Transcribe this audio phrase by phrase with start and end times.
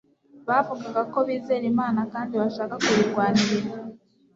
[0.47, 3.69] Bavugaga ko bizera Imana kandi bashaka kuyirwanirira